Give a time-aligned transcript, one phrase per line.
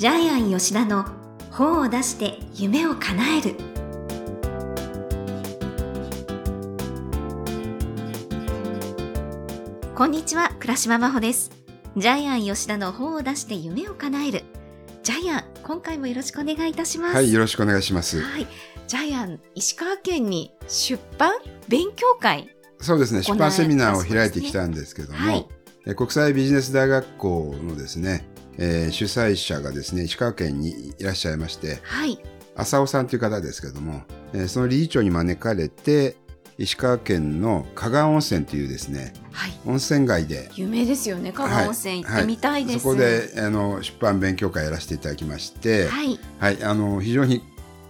[0.00, 1.04] ジャイアン吉田の
[1.50, 3.54] 本を出して夢を叶える。
[9.94, 11.50] こんにちは倉島真帆です。
[11.98, 14.44] ジャイアン吉田の本を出して夢を叶える。
[15.02, 17.16] ジャイアン今回もよろしくお願いいたします。
[17.16, 18.22] はい、よろしくお願いします。
[18.22, 18.46] はい。
[18.88, 21.32] ジャイアン石川県に出版
[21.68, 22.48] 勉強会
[22.80, 25.46] そうですね、出版セミナーを開いてきたんですけども、はい。
[25.86, 32.18] え国際ビジネス大学校のですね、えー主催者がですね、石川県にいらっしゃいまして、はい。
[32.56, 36.16] 浅尾さんという方ですけども、えーその理事長に招かれて、
[36.58, 39.52] 石川県の加賀温泉というですね、はい。
[39.64, 46.18] 温泉街で、有名ですよね加賀温泉行ってみたいです、そこであの出版勉強会やらせていただきまして、はい。
[46.38, 47.42] はい、あの非常に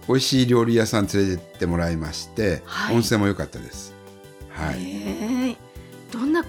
[0.07, 2.95] 美味しい料理屋さん連れてってもらいまして、はい。
[2.95, 3.93] 温泉も良かったです。
[4.49, 4.75] はい。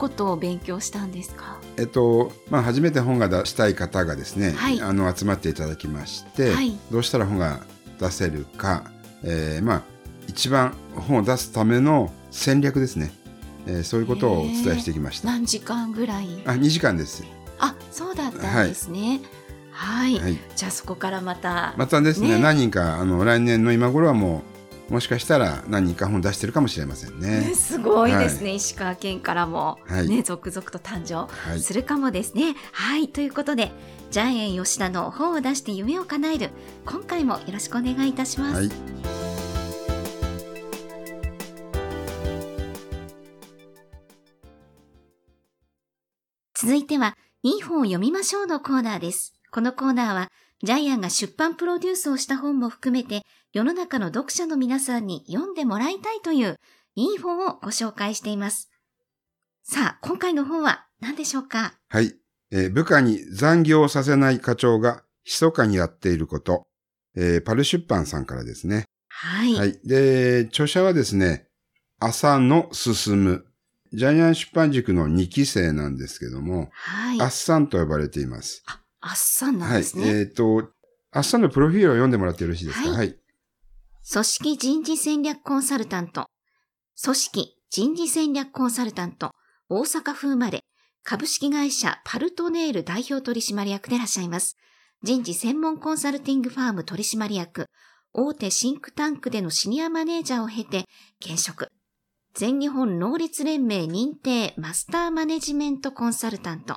[0.02, 1.58] ことを勉強したんですか？
[1.76, 4.80] えっとまあ、初めて本が出したい方がですね、はい。
[4.82, 6.76] あの集まっていただきまして、はい。
[6.90, 7.60] どうしたら本が
[8.00, 8.90] 出せるか、
[9.22, 9.82] えーまあ、
[10.26, 13.12] 一番本を出すための戦略ですね、
[13.66, 15.28] えーそういうことをお伝えしてきました。
[15.28, 16.26] 何時間ぐらい？
[16.46, 17.22] あ2時間です、
[17.60, 19.20] あそうだったんですね。
[19.70, 22.38] はい、はい、じゃあそこからまた、またですねね。
[22.38, 24.51] 何人かあの来年の今頃はもう
[24.92, 27.54] もしかしたら何人か本出してるかもしれませんねね。
[27.54, 32.54] すごいですね、石川県からも、はいね続々と誕生はいするかもですね。
[32.72, 33.72] はい、ということで
[34.10, 36.50] ジャイアン吉田の本を出して夢を叶える
[36.84, 38.54] 今回もよろしくお願いいたします。
[38.54, 38.70] はい
[46.54, 49.34] 続いては、いい本を読みましょうのコーナーです。
[49.50, 50.30] このコーナーは、
[50.64, 56.56] ジャイアンが出版プロデュースをした本も含めて、世の中の読者の皆さんに読んでもらいたいという、
[56.94, 58.70] いい本をご紹介しています。
[59.64, 61.74] さあ、今回の本は何でしょうか？
[61.88, 62.14] はい、
[62.52, 66.62] えー部下に残業をさせない課長が密かにやっていること、
[67.16, 68.84] えーパル出版さんからですね。
[69.08, 69.54] はい。
[69.54, 69.80] はい。
[69.84, 71.48] で、著者はですね、
[71.98, 73.42] 浅野進。
[73.92, 77.20] ジャイアン出版塾の2期生なんですけども、はい。
[77.20, 78.62] アッサンと呼ばれています。
[78.66, 79.78] あっさんなんはい。
[79.78, 80.20] ですね。
[80.20, 80.70] えっ、と、
[81.10, 82.88] アッサンのプロフィールを読んでもらってよろしいですか？
[82.88, 83.16] はいはい。
[84.10, 86.26] 組織人事戦略コンサルタント。
[87.02, 89.32] 組織人事戦略コンサルタント。
[89.68, 90.60] 大阪府生まれ。
[91.04, 94.56] 株式会社パルトネール代表取締役でいらっしゃいます。
[95.02, 97.66] 人事専門コンサルティングファーム取締役。
[98.12, 100.84] 大手シンクタンクでのシニアマネージャーを経て
[101.20, 101.68] 現職。
[102.34, 106.76] 全日本能率連盟認定マスターマネジメントコンサルタント。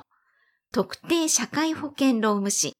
[0.72, 2.72] 特定社会保険労務士。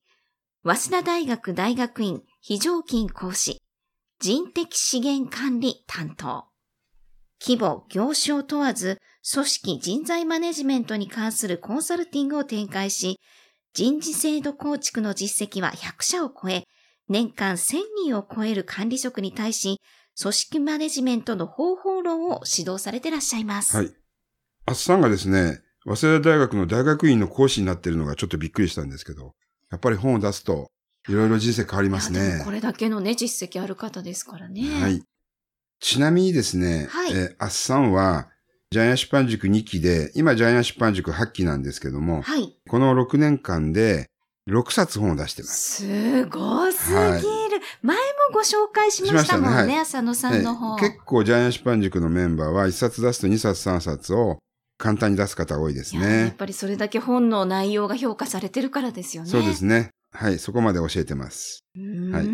[0.64, 3.60] 早稲田大学大学院非常勤講師。
[4.18, 6.48] 人的資源管理担当。
[7.38, 8.98] 規模、業種を問わず、
[9.30, 13.20] 組織人材マネジメントに関するコンサルティングを展開し、
[13.74, 16.64] 人事制度構築の実績は100社を超え、
[17.08, 19.80] 年間1000人を超える管理職に対し、
[20.20, 23.76] 組織マネジメントの方法論を指導されていらっしゃいます。
[23.76, 23.92] はい。
[24.64, 29.32] アッサンがですね、早稲田大学の大学院の講師になっているのがちょっとびっくりしたんですけど、
[29.70, 30.68] やっぱり本を出すと、
[31.08, 32.42] いろいろ人生変わりますね。
[32.44, 34.62] これだけのね、実績ある方ですからね。
[34.80, 35.02] はい。
[35.78, 38.28] ちなみにですね、はいえーアッサンは、
[38.72, 42.56] ジャイアン出版塾2期で、今ジャイアン出版塾8期なんですけども、はい。
[42.68, 44.10] この6年間で
[44.50, 45.82] 6冊本を出してます。
[45.86, 47.00] すごすぎる。
[47.00, 47.22] はい
[47.82, 48.02] 前も
[48.34, 50.78] ご紹介しましたもんね、しましたねはい浅野さんの本。
[50.78, 54.38] えー結構ジャイアン出版塾のメンバーは1冊出すと2冊3冊を
[54.78, 56.34] 簡単に出す方が多いですいややっね。
[56.36, 59.30] ぱりそれだけ本の内容が評価されてるからですよね。
[59.30, 59.90] そうですね。
[60.12, 61.60] はい、そこまで教えてます。
[62.12, 62.26] はい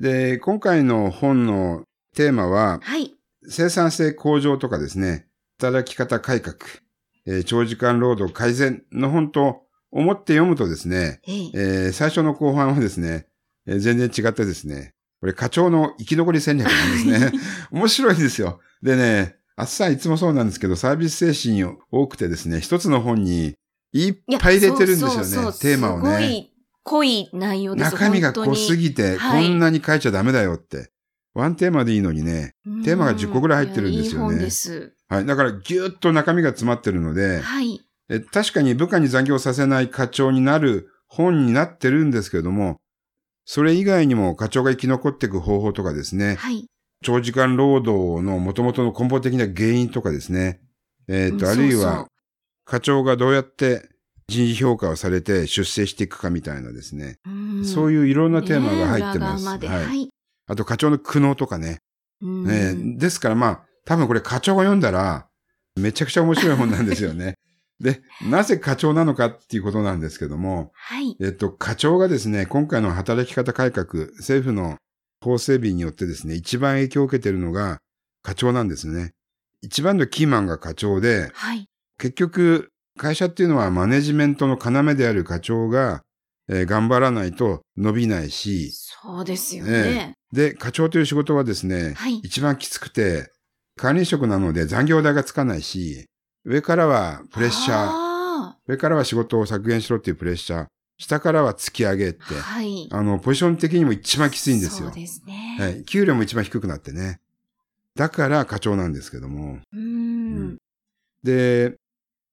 [0.00, 1.84] で、今回の本の
[2.14, 3.12] テーマは、はい。
[3.48, 5.26] 生産性向上とかですね、
[5.60, 6.56] 働き方改革、
[7.26, 9.62] えー長時間労働改善の本と
[9.92, 13.26] 思って読むとですね、えええー最初の後半はですね、
[13.66, 17.40] えー全然違ってですね、これ課長の生き残り戦略なんですね。
[17.70, 18.60] 面白いんですよ。
[18.82, 23.54] でね、あっさんいつもそうなんですけど、サービス精神多くてですね、一つの本に
[23.92, 26.32] いっぱい入れてるんですよね、そうそうそうテーマをすごね。
[26.32, 26.52] い
[26.82, 30.90] 濃い内容です中身が濃すぎて、はいこんなに書いちゃダメだよって。
[31.34, 32.54] ワンテーマでいいのにね。
[32.84, 34.92] テーマが10個ぐらい入ってるんですよねいやい。
[35.08, 35.26] はい。
[35.26, 37.80] だからぎゅーっと中身が詰まってるので、はい。
[38.08, 42.78] え確かに部下に残業させない課長になる本になってるんですけども、
[43.44, 46.66] それ以外にも課長が生き残っていく方法とかですね、はい。
[47.02, 50.60] 長時間労働の元々の根本的な原因とかですね、
[51.08, 52.08] えっ、と、うんあるいは
[52.64, 53.88] 課長がどうやって
[54.28, 57.18] 人事評価をされて出世していくかみたいなですね、
[57.64, 59.42] そういいういろんなテーマが入ってます。
[59.44, 59.68] 裏側まで。
[59.68, 59.74] は。
[59.74, 60.08] はいい。
[60.48, 61.78] あと課長の苦悩とかね。
[62.22, 65.28] うんねですからまあ、多分これ課長が読んだら、
[65.76, 67.34] めちゃくちゃ面白い本なんですよね。
[67.78, 71.14] で、なぜ課長なのかっていうことなんですけども、はい。
[71.20, 74.78] えっと、課長がですね、今回の働き方改革、政府の
[75.20, 77.78] 法整備によってですね、一番影響を受けているのが
[78.22, 79.12] 課長なんですね。
[79.62, 81.66] 一番のキーマンが課長で、はい。
[81.98, 86.02] 結局、会社っていうのはマネジメントの要である課長が、
[86.48, 90.14] えー頑張らないと伸びないし、そうですよえね。
[90.32, 93.32] で、課長という仕事はですね、はい一番きつくて、
[93.76, 96.06] 管理職なので残業代がつかないし、
[96.44, 100.66] 上からはプレッシャー、あ上からは仕事を削減しろっていうプレッシャー、
[100.98, 102.88] 下からは突き上げって、ーはい。
[102.90, 104.94] あの、ポジション的にも一番きついんですよそう。
[104.94, 105.56] ですね。
[105.58, 105.84] はい。
[105.84, 107.20] 給料も一番低くなってね。
[107.94, 109.58] だから課長なんですけども。
[109.72, 110.58] うーん。
[111.22, 111.76] で、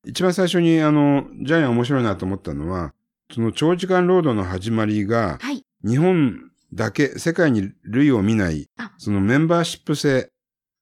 [0.06, 2.94] 一番最初にあの、ジャイアン面白いなと思ったのは、
[3.34, 5.64] その長時間労働の始まりが、はい。
[5.86, 10.30] 日本だけ、世界に類を見ないあ、そのメンバーシップ制、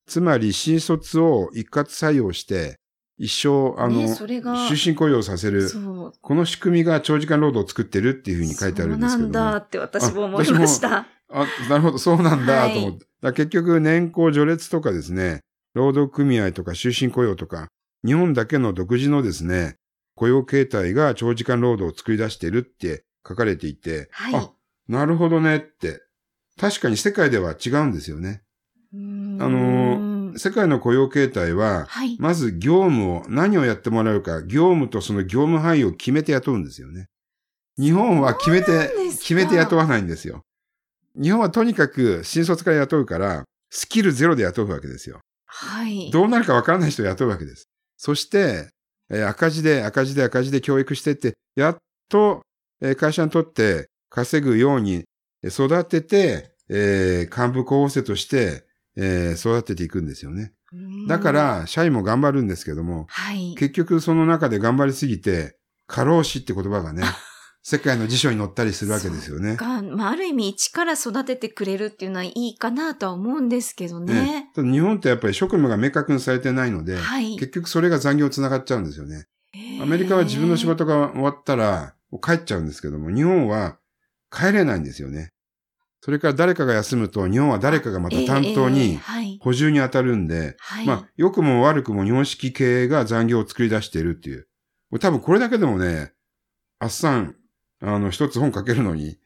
[0.08, 2.80] つまり新卒を一括採用して、
[3.22, 5.70] 一生、あの、終身雇用させる。
[6.22, 9.34] この仕組みが長時間労働を作ってるっていうふうに書いてあるんですけども。
[9.34, 11.06] そうなんだって私も思いました。
[11.30, 12.98] あ、なるほど、そうなんだはいと思って。
[12.98, 15.42] だから結局、年功序列とかですね、
[15.76, 17.68] 労働組合とか終身雇用とか、
[18.04, 19.76] 日本だけの独自のですね、
[20.16, 24.52] 雇用形態が長時間労働を作り出してるって書かれていて、はいあ、
[24.88, 26.02] なるほどねって。
[26.60, 28.42] 確かに世界では違うんですよね。
[28.94, 32.18] あの世界の雇用形態は、はい。
[32.20, 37.08] まず業務を、何をやってもらうか、業務とその業務範囲を決めて雇うんですよね。
[37.78, 40.42] 日本は決めて決めて雇わないんですよ。
[41.16, 45.20] 日本はとにかく新卒から雇うから、スキルゼロで雇うわけですよ。
[45.46, 46.12] はい。
[46.12, 47.66] どうなるかわからない人を雇うわけです。
[47.98, 48.70] そして、
[49.10, 51.78] えー赤字で赤字で赤字で教育してって、やっ
[52.10, 52.42] と、
[52.82, 55.04] えー会社にとって稼ぐように
[55.44, 58.66] えー育てて、えー幹部候補生として、
[58.96, 60.54] えー育てていくんですよね。
[61.08, 63.56] だか、ら、社員も頑張るんですけども、はい。
[63.58, 67.04] 結局その中で頑張りすぎて、過労死って言葉がね、
[67.64, 69.58] 世界の辞書に載ったりするわけですよね。
[69.58, 74.50] が、まあ、ある意味一から育ててくれるっていうのはいいかなとは思うんですけどね。
[74.56, 77.38] ね日本ってやっぱり職務が明確にされてないので、はい。
[77.38, 79.28] 結局それが残業つながっちゃうんですよね。
[79.82, 81.94] アメリカは自分の仕事が終わったら
[82.24, 83.78] 帰っちゃうんですけども、日本は
[84.32, 85.32] 帰れないんですよね。
[86.04, 89.38] それから誰かが休むと、日本は誰かがまた担当ええにはい。
[89.40, 90.86] 補充に当たるんで、はい。
[90.88, 94.48] まあ、良くも悪くも日本式経営が残業を作り出しているっていう。
[95.00, 96.12] 多分これだけでもね、
[96.80, 97.36] あっさん、
[97.82, 99.20] あの、一つ本書けるのに、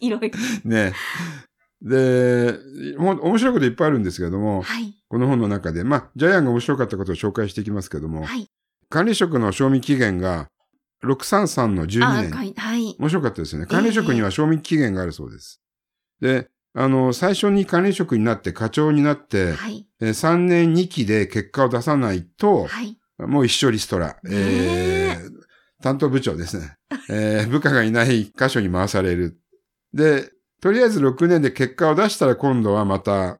[0.00, 0.38] いろいろ。
[0.64, 0.94] ね。
[1.82, 2.58] で、
[2.98, 4.94] 面白いこといっぱいあるんですけれども、はい。
[5.08, 8.48] この本の中で、まあ、ジャイアンが面白かったことを紹介していきますけども、はい。
[8.88, 10.48] 管理職の賞味期限が
[11.04, 12.30] 633の12あ、年。
[12.30, 12.54] はい。
[12.86, 12.96] はい。
[12.98, 13.66] 面白かったですよね。
[13.66, 15.60] 管理職には賞味期限があるそうです。
[16.20, 19.86] で、あの、最初に管理職になって課長になって、はい。
[20.00, 22.98] えー3年2期で結果を出さないと、はい。
[23.18, 24.08] もう一生リストラ。
[24.08, 25.36] ねええー
[25.82, 26.74] 担当部長ですね。
[27.10, 29.38] えー部下がいない箇所に回される。
[29.92, 30.30] で、
[30.60, 33.38] とりあえず6年で結果を出したら今度はまた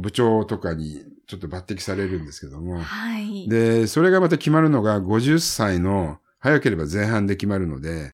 [0.00, 2.82] 部長とかにちょっと抜擢されるんですけども。
[2.82, 3.48] はい。
[3.48, 8.10] で、それがまた決まるのが50歳の早ければ前半で決まるので、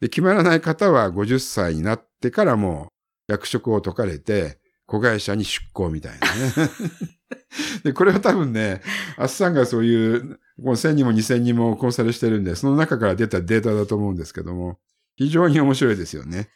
[0.00, 2.88] で決まらない方は50歳になってからも
[3.28, 6.70] う役職を解かれて、子会社に出向みたいなね。
[7.82, 8.82] で、これは多分ね、
[9.16, 14.78] アッサンがそういう、この1000人も2000人もコンサルしてるんで、その中から出たデータだと思うんですけども、
[15.16, 16.50] 非常に面白いですよね。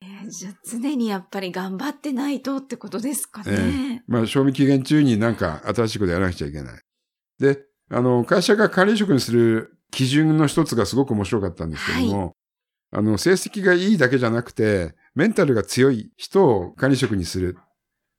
[0.00, 4.04] えーじゃあ常にやっぱり頑張ってないとってことですかえね。
[4.06, 6.80] まあ、賞味期限中になんか新しいことやらなくちゃいけない。
[7.38, 12.36] で、あの、会社が管理職にする基準の一つがすごく面白かったんですけども、
[12.94, 17.58] あの、成績がいいだけじゃなくて、メンタルが強い人を管理職にする。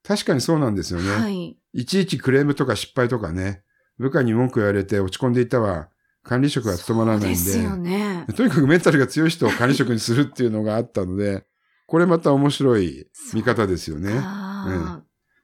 [0.03, 1.10] 確かにそうなんですよね。
[1.12, 1.58] はい。
[1.74, 3.63] いちいちクレームとか失敗とかね、
[3.98, 5.89] 部下に文句言われて落ち込んでいたは
[6.24, 8.25] 管理職は務まらないんで、ですよね。
[8.36, 11.46] とにかくメンタルが強い人を管理職にするっていうのがあったので、
[11.88, 14.12] これまた面白い見方ですよね。
[14.13, 15.01] あ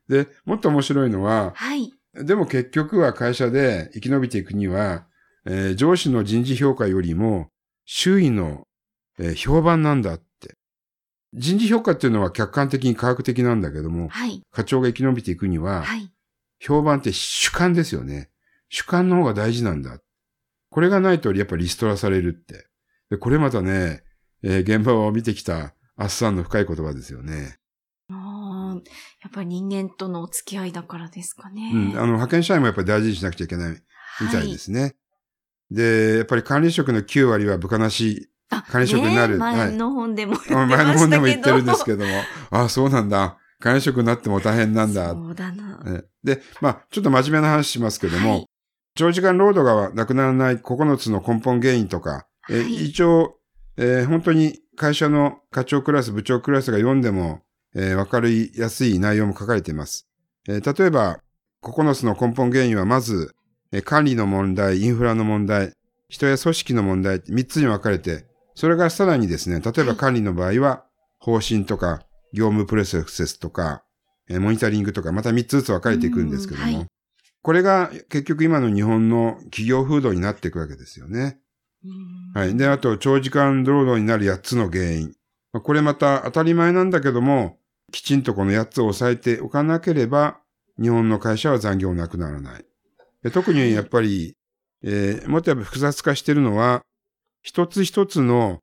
[0.09, 1.93] で、もっと面白いのはー、はい。
[2.13, 5.05] でも結局は会社で生き延びていくには、
[5.45, 7.49] えー上司の人事評価よりも
[7.85, 8.67] 周囲の、
[9.19, 10.55] えー評判なんだって。
[11.33, 14.41] 人事評価っていうのは客観的に科学的なんだけども、はい。
[14.51, 16.11] 課長が生き延びていくには、はい。
[16.59, 18.29] 評判って主観ですよね。
[18.69, 19.99] 主観の方が大事なんだ。
[20.69, 22.67] これがないとやっぱりリストラされるって。
[23.09, 24.03] でこれまたね、
[24.43, 27.57] えー現場を見てきたアッサンの深い言葉ですよね。
[29.21, 31.71] やっぱり人間とのお付き合いだからですかね。
[31.73, 31.97] うん。
[31.97, 33.81] あの、派遣社員もやっぱり大事にしなくちゃいけない
[34.21, 34.95] みたいですね。
[35.69, 38.29] で、やっぱり管理職の9割は部下なし。
[38.51, 40.67] あ管理職になるねはい前の本でも言。
[40.67, 42.11] 前の本でも言ってるんですけども。
[42.51, 43.37] あそうなんだ。
[43.59, 45.11] 管理職になっても大変なんだ。
[45.11, 45.79] そうだな。
[45.83, 48.45] ねで、まあ、ちょっと真面目な話しますけども、はい
[48.93, 53.37] 長時間労働がなくならない9つの根本原因とか、えーはい一応、
[53.77, 57.39] えー本当に会社の課長クラス、部長クラスが読んでも、
[57.73, 60.09] えーわかりやすい内容も書かれています。
[60.49, 61.19] えー例えば、
[61.63, 63.33] 9つの根本原因はまず、
[63.71, 65.71] えー管理の問題、インフラの問題、
[66.09, 70.85] 人や組織の問題、3つに分かれて、それからさらにですね、例えば管理の場合は、
[71.19, 72.03] 方針とか、
[72.33, 73.83] 業務プロセスとか、
[74.29, 76.87] えーモニタリングとか、また3つずつ分かれていくんですけども、うんはい
[77.43, 81.39] これが結局今の日本の企業風土になっていくわけですよね。
[81.83, 82.55] うんはい。
[82.55, 85.15] で、あと、長時間労働になる8つの原因。
[85.51, 87.57] まあこれまた当たり前なんだけども、
[87.91, 90.39] きちんとこの8つを抑えておかなければ、
[90.79, 92.65] 日本の会社は残業なくならない。
[93.23, 94.35] で特にやっぱり、
[94.83, 96.83] えーもっとやっぱ複雑化してるのは、
[97.41, 98.59] 一つ一つの、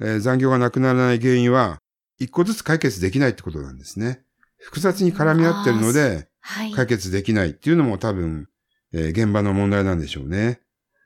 [0.00, 1.78] えー残業がなくならない原因は、
[2.18, 4.22] 一個ずつ解決できないってことなんですね。
[4.58, 6.72] 複雑に絡み合ってるので、はい。
[6.72, 8.48] 解決できないっていうのも多分、
[8.92, 10.60] えー現場の問題なんでしょうね。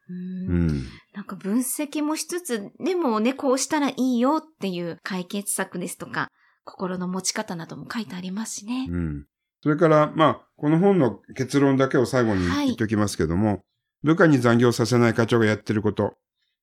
[0.09, 0.85] ううんん。
[1.15, 6.29] なんか分析もしつつ、でもね、こうしたらいいよっていう解決策ですとか、
[6.65, 8.87] 心の持ち方なども書いてありますしね。
[8.91, 9.27] うん。
[9.63, 13.65] それから、まあ、この本の結論だけを最後にはい言っておきますけども、
[14.03, 16.15] 部下に残業させない課長がやってること、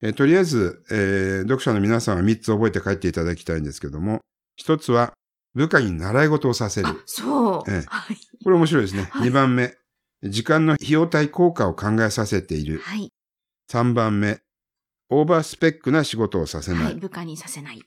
[0.03, 4.19] えーとりあえず、えー読者の皆さんは3つ覚えて帰っていただきたいんですけども、
[4.62, 5.13] 1つは、
[5.55, 6.88] 部下に習い事をさせる。
[6.88, 7.63] あ、そう。
[7.67, 8.17] ええはい。
[8.43, 9.03] これ面白いですね。
[9.12, 9.77] はい2番目、
[10.24, 12.79] 時間の費用対効果を考えさせている。
[12.79, 13.12] はい。
[13.72, 14.41] 3番目、
[15.10, 16.83] オーバースペックな仕事をさせない。
[16.83, 16.95] はい。
[16.95, 17.81] 部下にさせない。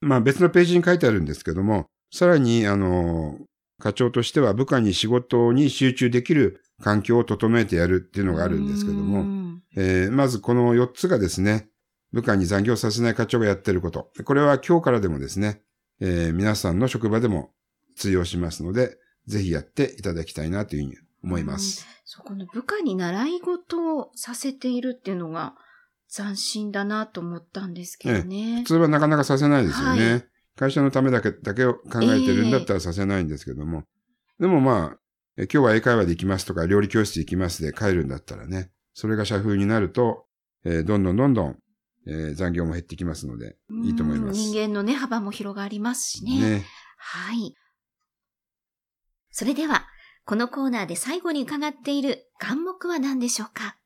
[0.00, 3.38] まあ別のページに書いてあるんですけども、さらに、あの、
[3.78, 11.68] 課長としては部下に仕事に集中できる環境を整えてやるっていうのがあるんですけどうも、んえーまずこの4つがですね、
[12.12, 14.10] 部下に残業させない課長がやってること。
[14.24, 15.62] これは今日からでもですね、
[16.00, 17.50] えー皆さんの職場でも
[17.96, 21.86] 通用しますので、ぜひやっていただきたいなというふうに思います。
[22.04, 25.54] そう、この部下に習い事をさせているっていうのが
[26.12, 28.68] 斬新だなと思ったんですけどね普。
[28.68, 30.10] 通はなかなかさせないですよね。
[30.10, 30.24] はい
[30.58, 33.84] 会社のためだけ、だけを考えてるんだったらさせないんですけども。
[34.40, 35.07] でもまあ、え
[35.44, 40.26] 今日は英会話で行きますとか、料理教室行きますで帰るんだったらね、それが社風になると、
[40.64, 41.56] えーどんどんどんどん、
[42.06, 44.36] えー残業も減ってきますので、いいと思います。
[44.38, 46.40] うん人間のね、幅も広がりますしね。
[46.40, 46.64] ね。
[46.96, 47.54] はい。
[49.30, 49.86] それでは、
[50.24, 53.76] このコーナーで最後に伺っている願目は何でしょうか？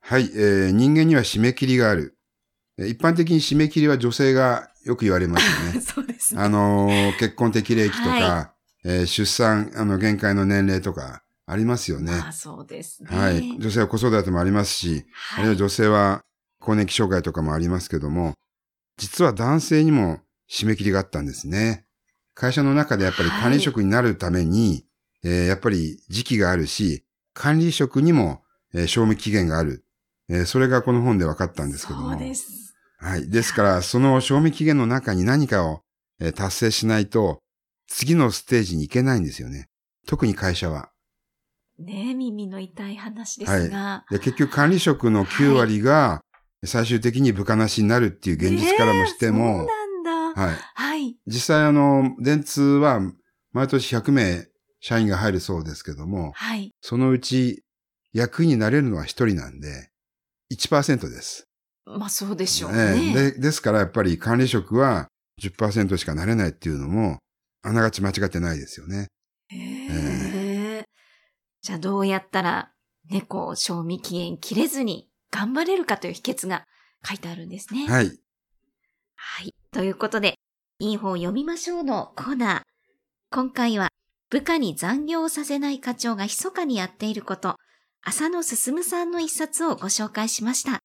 [0.00, 2.16] はい、えー人間には締め切りがある。
[2.78, 5.80] えー一般的に締め切りは女性がよく言われますよね。
[5.84, 8.52] そうですあのー結婚適齢期とか、は
[8.88, 12.12] えー出産、あの、限界の年齢とか、ありますよね。
[12.12, 13.08] あそうですね。
[13.16, 13.56] はい。
[13.60, 15.04] 女性は子育てもありますし、
[15.36, 15.48] あるいは。
[15.50, 16.22] はい女性は
[16.58, 18.34] 更年期障害とかもありますけども、
[18.96, 21.84] 実は男性にも締め切りがあったんですね。
[22.34, 24.84] 会社の中でやっぱり管理職になるために、
[25.22, 28.42] えーやっぱり時期があるし、管理職にも、
[28.74, 29.84] えー賞味期限がある。
[30.28, 32.10] えーそれがこの本で分かったんですけども。
[32.10, 32.74] そうです。
[32.98, 33.28] はい。
[33.30, 35.82] ですから、その賞味期限の中に何かを、
[36.18, 37.38] えー達成しないと、
[37.88, 39.68] 次のステージに行けないんですよね。
[40.06, 40.90] 特に会社は。
[41.78, 44.04] ね耳の痛い話ですが。
[44.10, 46.22] で結局管理職の9割が
[46.64, 50.42] 最終的に部下なしになるっていう現実からもしても、ねえそうなんだ。
[50.42, 50.56] はい。
[50.74, 51.16] はい。
[51.26, 53.00] 実際あの、電通は
[53.52, 54.46] 毎年100名
[54.80, 56.72] 社員が入るそうですけども、はい。
[56.80, 57.62] そのうち
[58.12, 59.90] 役員になれるのは1人なんで、
[60.52, 61.46] 1%です。
[61.84, 63.10] まあそうでしょうえね。
[63.10, 65.08] えでですからやっぱり管理職は
[65.40, 67.18] 10%しかなれないっていうのも、
[67.66, 69.08] あながち間違ってないですよね。
[69.48, 70.84] へえ。
[71.62, 72.70] じゃあどうやったら、
[73.10, 76.64] ね、こう、賞味期限切れずに頑張れるかという秘訣が
[77.04, 77.88] 書いてあるんですね。
[77.88, 78.20] はい。
[79.16, 79.52] はい。
[79.72, 80.36] ということで、
[80.78, 82.62] いい本を読みましょうのコーナー。
[83.30, 83.88] 今回は、
[84.30, 87.56] 部下に残業をさせない課長が密かにやっていること、
[88.02, 90.78] 浅野進さんの一冊をご紹介しました。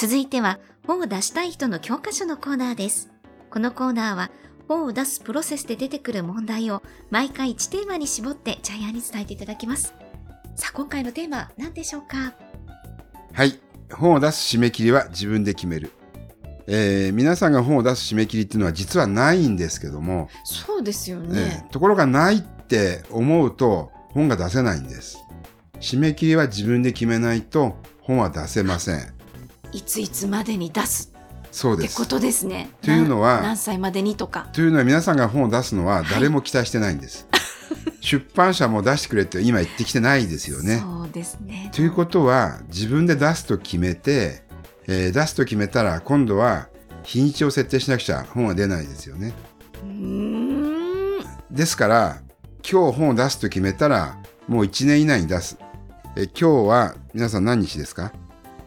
[0.00, 3.10] 続いては、本を出したい人の教科書のコーナーです。
[3.50, 4.30] このコーナーは、
[4.66, 9.92] 本を出すプロセスで出てくる問題を毎回1テーマに絞ってジャイアンに伝えていただきます。
[10.56, 12.32] さあ、今回のテーマ何でしょうか？
[13.34, 13.60] はい。
[13.92, 15.90] 本を出す締め切りは自分で決める。
[16.66, 21.66] えー皆さんが本を出す締め切りっていうのは実はないんですけども、そうですよえね。
[21.68, 25.18] ーところがないって思うと本が出せないんです。
[25.78, 29.19] 締め切りは自分で決めないと本は出せません。
[29.72, 31.12] いついつまでに出す
[31.52, 31.92] そうです。
[31.94, 32.70] ってことですね。
[32.80, 34.48] というのはな何歳までにとか。
[34.52, 37.26] というのは皆さんが本を出すのは誰も期待してないんです。
[38.00, 40.78] 出版社も出してくれって今言ってきてないですよね。
[40.78, 41.70] そうですね。
[41.74, 44.42] ということは自分で出すと決めて、
[44.86, 46.68] ええー出すと決めたら、今度は
[47.02, 49.32] 日にちを設定しなくちゃ本は出ないですよね。
[49.82, 49.90] うー
[51.20, 51.24] ん。
[51.50, 52.20] ですから、
[52.68, 55.56] 今日本を出すと決めたら、もう1年以内に出す。
[56.16, 58.12] え今日は皆さん何日ですか？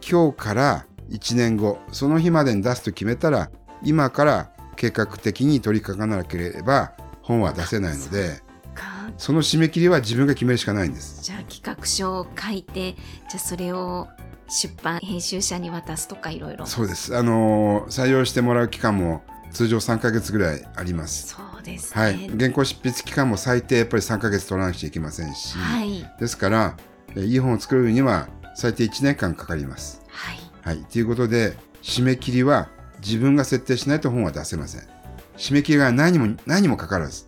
[0.06, 3.50] 今日から1年後、その日までに出すと決めたら、
[3.82, 6.92] 今から計画的に取り掛かなければ
[7.22, 8.42] 本は出せないので、
[8.74, 11.22] かその締め切りは自分が決めるしかないんです。
[11.22, 14.08] じゃあ企画書を書いて、じゃあそれを
[14.48, 16.66] 出版編集者に渡すとかいろいろ。
[16.66, 17.16] そうです。
[17.16, 21.28] あのー採用してもらう期間も通常3ヶ月ぐらいあります。
[21.28, 22.00] そうですね。
[22.00, 22.28] はい。
[22.38, 26.04] 原稿執筆期間も最低やっぱり3ヶ月取らなくちゃいけませんし、はい。
[26.18, 26.76] ですから、
[27.16, 30.02] えいい本を作るには最低1年間かかります。
[30.08, 30.43] はい。
[30.64, 30.78] はい。
[30.84, 34.82] ということで、締め切りは自分が設定しないと本は出せません。
[35.36, 37.26] 締め切りが何も、何もかからず。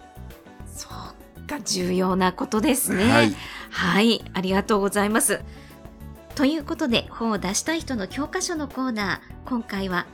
[0.74, 3.10] そうか、重要なことですね。
[3.10, 3.36] はい。
[3.70, 5.40] はい、ありがとうございます。
[6.34, 10.06] ということで、本を出したい人の教科書のコーナー、今回は、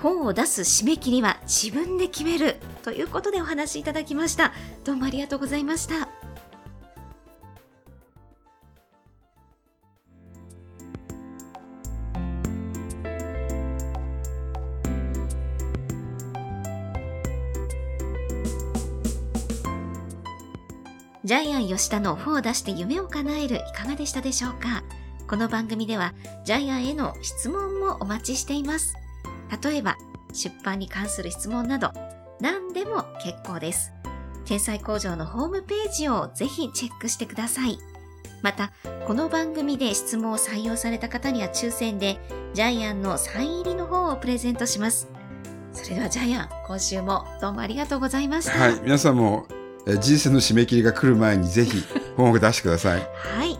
[0.00, 4.52] 本を出す締め切りは自分で決めるということでお話しいただきました。
[4.84, 6.21] どうもありがとうございました。
[21.24, 24.82] ジャイアン吉田の本を出して夢を叶えるいかがでしたでしょうか？
[25.28, 26.14] この番組では
[26.44, 28.96] ジャイアンへの質問もお待ちしています。
[29.62, 29.96] 例えば
[30.32, 31.92] 出版に関する質問など
[32.40, 33.92] 何でも結構です。
[34.46, 37.78] 天才工場のホームページをぜひチェックしてください。
[38.42, 38.72] また、
[39.06, 42.18] この番組で質問を採用された方には抽選で
[42.52, 45.08] ジャイアンのサイン入りの本をプレゼントします。
[45.72, 48.58] それではジャイアン、今週もどうもありがとうございました。
[48.58, 48.80] はい。
[48.82, 49.46] 皆さんも、
[49.86, 51.82] 人生の締め切りが来る前にぜひ
[52.16, 53.00] 本を出してください。
[53.00, 53.51] はい。